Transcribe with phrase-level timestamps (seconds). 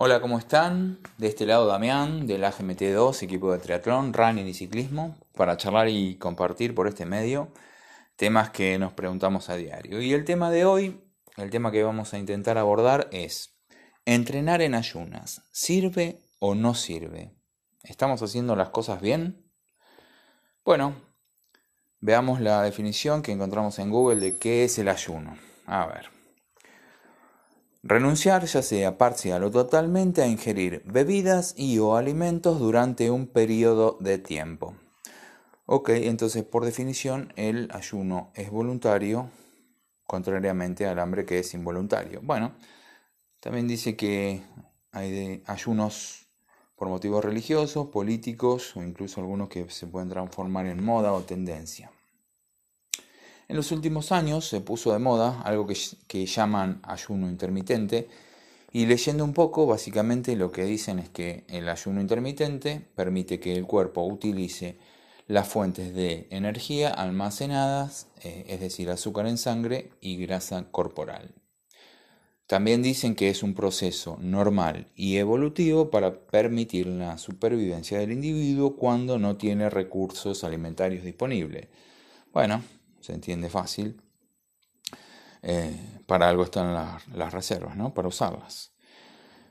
[0.00, 1.00] Hola, ¿cómo están?
[1.16, 6.14] De este lado Damián, del AGMT2, equipo de triatlón, running y ciclismo, para charlar y
[6.18, 7.48] compartir por este medio
[8.14, 10.00] temas que nos preguntamos a diario.
[10.00, 11.02] Y el tema de hoy,
[11.36, 13.58] el tema que vamos a intentar abordar es,
[14.04, 17.34] ¿entrenar en ayunas sirve o no sirve?
[17.82, 19.50] ¿Estamos haciendo las cosas bien?
[20.64, 20.94] Bueno,
[21.98, 25.36] veamos la definición que encontramos en Google de qué es el ayuno.
[25.66, 26.17] A ver.
[27.84, 33.96] Renunciar ya sea parcial o totalmente a ingerir bebidas y o alimentos durante un periodo
[34.00, 34.74] de tiempo.
[35.64, 39.30] Ok, entonces por definición el ayuno es voluntario,
[40.04, 42.20] contrariamente al hambre que es involuntario.
[42.22, 42.56] Bueno,
[43.38, 44.42] también dice que
[44.90, 46.26] hay ayunos
[46.74, 51.92] por motivos religiosos, políticos o incluso algunos que se pueden transformar en moda o tendencia.
[53.48, 58.06] En los últimos años se puso de moda algo que, llaman ayuno intermitente
[58.72, 63.54] y leyendo un poco, básicamente lo que dicen es que el ayuno intermitente permite que
[63.54, 64.76] el cuerpo utilice
[65.26, 71.34] las fuentes de energía almacenadas, eh, es decir, azúcar en sangre y grasa corporal.
[72.46, 78.76] También dicen que es un proceso normal y evolutivo para permitir la supervivencia del individuo
[78.76, 81.68] cuando no tiene recursos alimentarios disponibles.
[82.32, 82.62] Bueno,
[83.00, 84.00] se entiende fácil.
[85.42, 87.94] Eh, para algo están las, reservas, ¿no?
[87.94, 88.72] Para usarlas.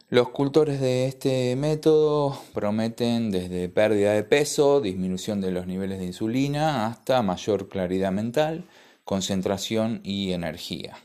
[0.09, 6.05] Los cultores de este método prometen desde pérdida de peso, disminución de los niveles de
[6.05, 8.65] insulina, hasta mayor claridad mental,
[9.03, 10.97] concentración y energía.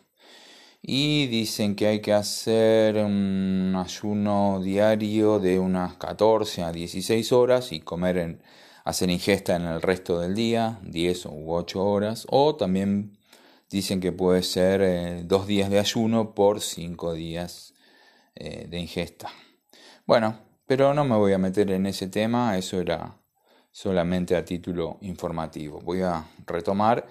[0.80, 7.72] Y dicen que hay que hacer un ayuno diario de unas 14 a 16 horas
[7.72, 8.42] y comer en,
[8.84, 13.18] hacer ingesta en el resto del día, 10 u 8 horas, o también
[13.70, 17.74] dicen que puede ser eh, dos días de ayuno por 5 días
[18.34, 19.30] eh, de ingesta.
[20.06, 23.18] Bueno, pero no me voy a meter en ese tema, eso era
[23.70, 25.80] solamente a título informativo.
[25.80, 27.06] Voy a retomar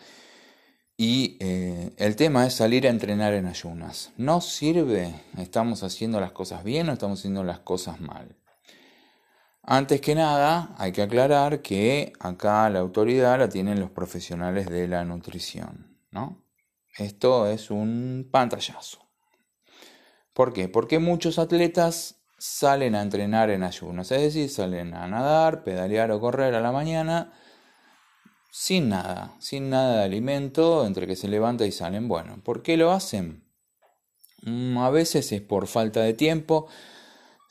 [0.97, 4.11] y eh, el tema es salir a entrenar en ayunas.
[4.17, 5.13] ¿No sirve?
[5.37, 8.35] ¿Estamos haciendo las cosas bien o estamos haciendo las cosas mal?
[9.63, 14.87] Antes que nada, hay que aclarar que acá la autoridad la tienen los profesionales de
[14.87, 16.43] la nutrición, ¿no?
[16.97, 19.07] Esto es un pantallazo.
[20.33, 20.67] ¿Por qué?
[20.67, 26.19] Porque muchos atletas salen a entrenar en ayunas, es decir, salen a nadar, pedalear o
[26.19, 27.31] correr a la mañana
[28.51, 32.07] sin nada, sin nada de alimento, entre que se levanta y salen.
[32.07, 33.43] Bueno, ¿por qué lo hacen?
[34.41, 36.67] Mm, a veces es por falta de tiempo,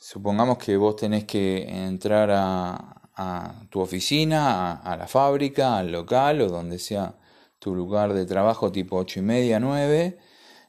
[0.03, 6.49] Supongamos que vos tenés que entrar a, tu oficina, a, la fábrica, al local o
[6.49, 7.15] donde sea
[7.59, 10.17] tu lugar de trabajo tipo ocho y media, 9.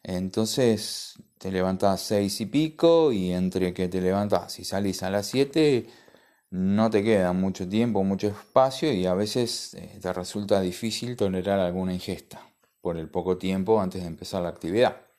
[0.03, 5.27] Entonces te levantás seis y pico y entre que te levantás y salís a las
[5.29, 5.87] 7
[6.51, 11.61] no te queda mucho tiempo, mucho espacio y a veces eh, te resulta difícil tolerar
[11.61, 12.41] alguna ingesta
[12.83, 15.12] por el poco tiempo antes de empezar la actividad.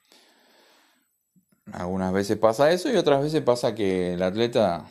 [1.72, 4.85] Algunas veces pasa eso y otras veces pasa que el atleta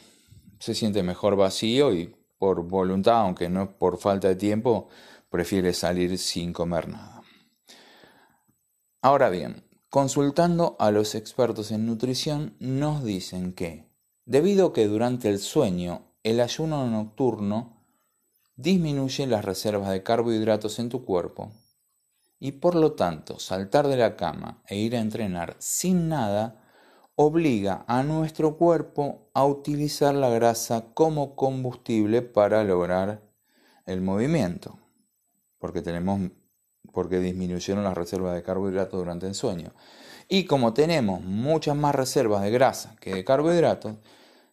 [0.58, 4.88] se siente mejor vacío y por voluntad, aunque no por falta de tiempo,
[5.28, 7.22] prefiere salir sin comer nada.
[9.00, 13.88] Ahora bien, consultando a los expertos en nutrición, nos dicen que,
[14.24, 17.84] debido a que durante el sueño el ayuno nocturno
[18.56, 21.50] disminuye las reservas de carbohidratos en tu cuerpo,
[22.38, 26.61] y por lo tanto saltar de la cama e ir a entrenar sin nada
[27.14, 33.22] obliga a nuestro cuerpo a utilizar la grasa como combustible para lograr
[33.86, 34.78] el movimiento,
[35.58, 36.30] porque tenemos
[36.92, 39.72] porque disminuyeron las reservas de carbohidratos durante el sueño.
[40.28, 43.96] Y como tenemos muchas más reservas de grasa que de carbohidratos,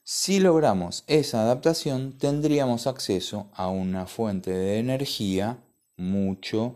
[0.03, 5.57] si logramos esa adaptación tendríamos acceso a una fuente de energía
[5.97, 6.75] mucho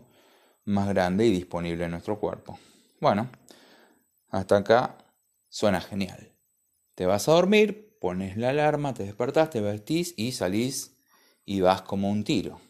[0.64, 2.58] más grande y disponible en nuestro cuerpo.
[3.00, 3.28] Bueno,
[4.30, 4.96] hasta acá
[5.54, 6.32] Suena genial.
[6.96, 10.96] Te vas a dormir, pones la alarma, te despertás, te vestís y salís
[11.46, 12.60] y vas como un tiro.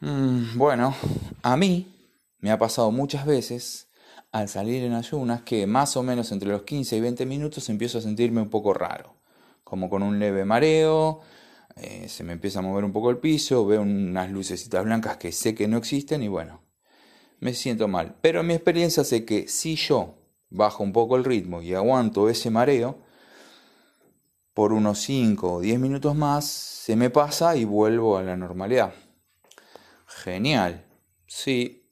[0.00, 0.92] Mm, bueno,
[1.44, 1.86] a mí
[2.40, 3.86] me ha pasado muchas veces
[4.32, 7.98] al salir en ayunas que más o menos entre los 15 y 20 minutos empiezo
[7.98, 9.14] a sentirme un poco raro,
[9.62, 11.20] como con un leve mareo,
[11.76, 15.30] eh, se me empieza a mover un poco el piso, veo unas lucecitas blancas que
[15.30, 16.62] sé que no existen y bueno,
[17.38, 18.16] me siento mal.
[18.20, 20.23] Pero en mi experiencia sé que si yo
[20.54, 22.98] bajo un poco el ritmo y aguanto ese mareo,
[24.54, 28.94] por unos 5 o 10 minutos más se me pasa y vuelvo a la normalidad.
[30.06, 30.84] Genial,
[31.26, 31.90] sí,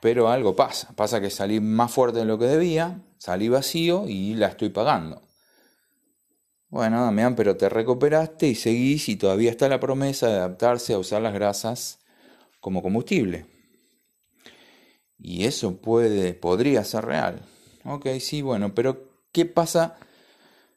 [0.00, 0.92] pero algo pasa.
[0.94, 5.22] Pasa que salí más fuerte de lo que debía, salí vacío y la estoy pagando.
[6.68, 10.98] Bueno, Damián, pero te recuperaste y seguís y todavía está la promesa de adaptarse a
[10.98, 12.00] usar las grasas
[12.60, 13.46] como combustible.
[15.18, 17.42] Y eso puede, podría ser real.
[17.84, 19.96] Ok, sí, bueno, pero ¿qué pasa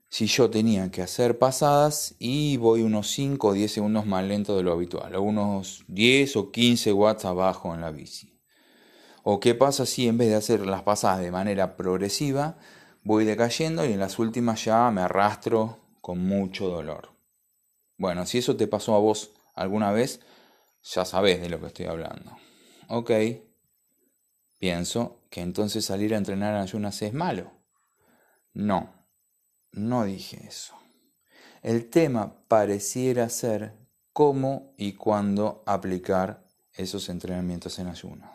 [0.09, 4.57] si yo tenía que hacer pasadas y voy unos 5 o 10 segundos más lento
[4.57, 8.39] de lo habitual, o unos 10 o 15 watts abajo en la bici?
[9.23, 12.57] ¿O qué pasa si en vez de hacer las pasadas de manera progresiva,
[13.03, 17.13] voy decayendo y en las últimas ya me arrastro con mucho dolor.
[17.97, 20.19] Bueno, si eso te pasó a vos alguna vez,
[20.83, 22.37] ya sabés de lo que estoy hablando.
[22.89, 23.11] Ok,
[24.57, 27.51] pienso que entonces salir a entrenar en ayunas es malo.
[28.53, 28.93] No,
[29.71, 30.75] no dije eso.
[31.61, 33.73] El tema pareciera ser
[34.13, 38.31] cómo y cuándo aplicar esos entrenamientos en ayunas.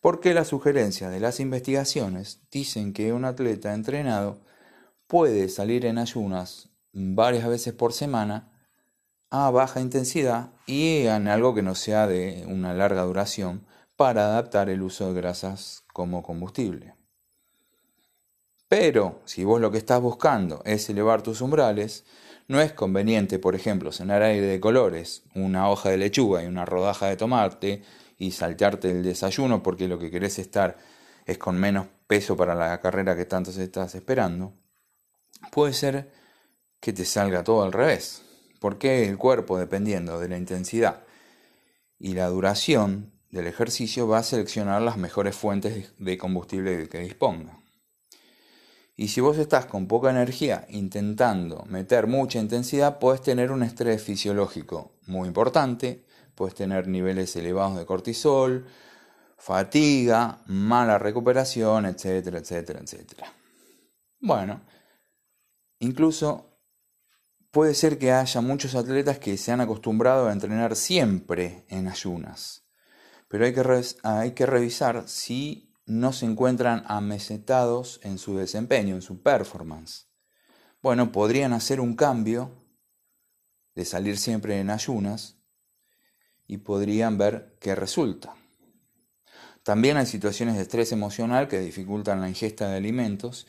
[0.00, 4.40] Porque las sugerencias de las investigaciones dicen que un atleta entrenado
[5.06, 8.52] puede salir en ayunas varias veces por semana
[9.30, 14.68] a baja intensidad y en algo que no sea de una larga duración para adaptar
[14.68, 16.94] el uso de grasas como combustible.
[18.68, 22.04] Pero si vos lo que estás buscando es elevar tus umbrales,
[22.48, 26.64] no es conveniente, por ejemplo, cenar aire de colores, una hoja de lechuga y una
[26.64, 27.82] rodaja de tomate
[28.18, 30.76] y saltearte el desayuno porque lo que querés estar
[31.24, 34.52] es con menos peso para la carrera que tanto estás esperando.
[35.50, 36.10] Puede ser
[36.80, 38.22] que te salga todo al revés,
[38.60, 41.04] porque el cuerpo, dependiendo de la intensidad
[41.98, 47.60] y la duración del ejercicio, va a seleccionar las mejores fuentes de combustible que disponga.
[48.96, 54.02] Y si vos estás con poca energía intentando meter mucha intensidad, puedes tener un estrés
[54.02, 58.66] fisiológico muy importante, puedes tener niveles elevados de cortisol,
[59.36, 63.32] fatiga, mala recuperación, etcétera, etcétera, etcétera.
[64.18, 64.62] Bueno,
[65.78, 66.58] incluso
[67.50, 72.65] puede ser que haya muchos atletas que se han acostumbrado a entrenar siempre en ayunas,
[73.28, 79.02] pero hay que, hay que revisar si no se encuentran amesetados en su desempeño, en
[79.02, 80.08] su performance.
[80.82, 82.50] Bueno, podrían hacer un cambio
[83.74, 85.36] de salir siempre en ayunas
[86.46, 88.34] y podrían ver qué resulta.
[89.62, 93.46] También hay situaciones de estrés emocional que dificultan la ingesta de alimentos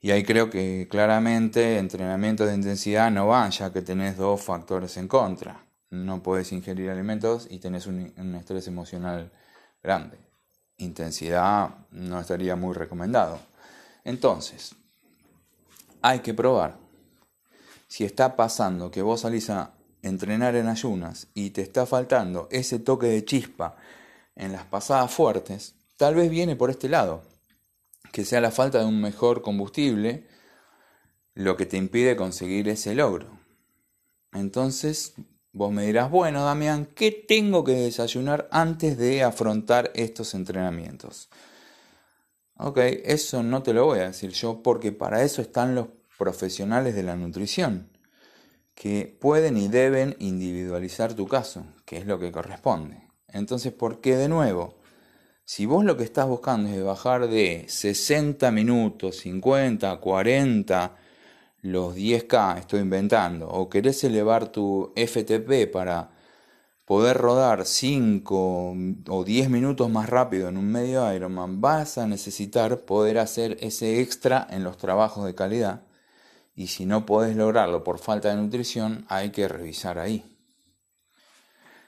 [0.00, 4.96] y ahí creo que claramente entrenamiento de intensidad no van, ya que tenés dos factores
[4.96, 5.69] en contra.
[5.90, 9.32] No puedes ingerir alimentos y tenés un, un estrés emocional
[9.82, 10.18] grande.
[10.76, 13.38] Intensidad no estaría muy recomendado.
[14.04, 14.74] Entonces,
[16.02, 16.78] hay que probar.
[17.86, 22.78] Si está pasando que vos salís a entrenar en ayunas y te está faltando ese
[22.78, 23.76] toque de chispa
[24.36, 27.22] en las pasadas fuertes, tal vez viene por este lado
[28.12, 30.26] que sea la falta de un mejor combustible
[31.34, 33.38] lo que te impide conseguir ese logro.
[34.32, 35.14] Entonces,
[35.52, 41.28] vos me dirás, bueno, Damián, ¿qué tengo que desayunar antes de afrontar estos entrenamientos?
[42.56, 45.88] Ok, eso no te lo voy a decir yo porque para eso están los
[46.18, 47.88] profesionales de la nutrición,
[48.74, 53.08] que pueden y deben individualizar tu caso, que es lo que corresponde.
[53.28, 54.78] Entonces, ¿por qué de nuevo?
[55.44, 60.96] Si vos lo que estás buscando es bajar de 60 minutos, 50, 40,
[61.62, 66.10] los 10K, estoy inventando, o querés elevar tu FTP para
[66.84, 68.74] poder rodar 5
[69.08, 74.00] o 10 minutos más rápido en un medio Ironman, vas a necesitar poder hacer ese
[74.00, 75.82] extra en los trabajos de calidad.
[76.54, 80.36] Y si no podés lograrlo por falta de nutrición, hay que revisar ahí.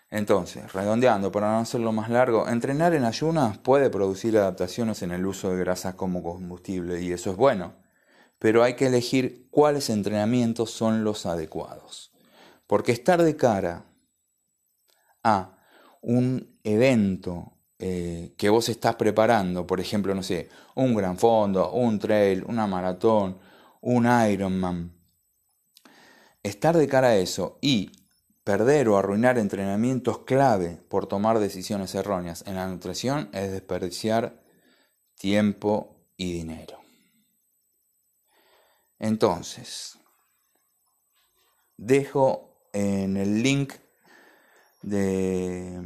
[0.08, 5.26] Entonces, redondeando para no hacerlo más largo, entrenar en ayunas puede producir adaptaciones en el
[5.26, 7.81] uso de grasas como combustible y eso es bueno,
[8.42, 12.10] pero hay que elegir cuáles entrenamientos son los adecuados.
[12.66, 13.84] Porque estar de cara
[15.22, 15.56] a
[16.00, 22.00] un evento eh, que vos estás preparando, por ejemplo, no sé, un gran fondo, un
[22.00, 23.38] trail, una maratón,
[23.80, 24.92] un Ironman,
[26.42, 27.92] estar de cara a eso y
[28.42, 34.42] Perder o arruinar entrenamientos clave por tomar decisiones erróneas en la nutrición es desperdiciar
[35.14, 36.81] tiempo y dinero.
[39.02, 39.98] Entonces,
[41.76, 43.72] dejo en el link
[44.80, 45.80] de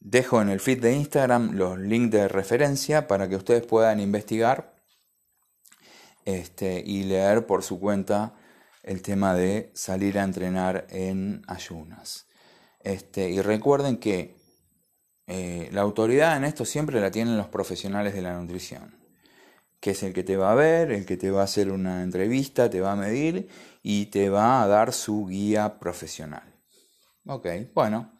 [0.00, 4.74] dejo en el feed de Instagram los links de referencia para que ustedes puedan investigar
[6.26, 8.34] este, y leer por su cuenta
[8.82, 12.26] el tema de salir a entrenar en ayunas.
[12.80, 14.36] Este, y recuerden que
[15.26, 19.01] eh, la autoridad en esto siempre la tienen los profesionales de la nutrición.
[19.82, 22.04] Que es el que te va a ver, el que te va a hacer una
[22.04, 23.48] entrevista, te va a medir
[23.82, 26.54] y te va a dar su guía profesional.
[27.26, 28.12] Ok, bueno,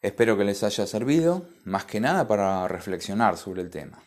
[0.00, 4.02] espero que les haya servido, más que nada para reflexionar sobre el tema.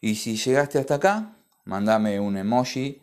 [0.00, 3.00] Y si llegaste hasta acá, mándame un emoji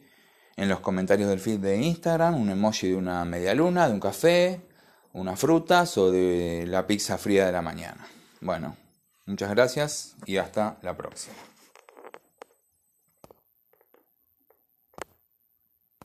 [0.58, 4.02] en los comentarios del feed de Instagram, un emoji de una media luna, de un
[4.02, 4.60] café,
[5.14, 8.06] unas frutas o de la pizza fría de la mañana.
[8.42, 8.76] Bueno,
[9.26, 11.55] muchas gracias y hasta la próxima.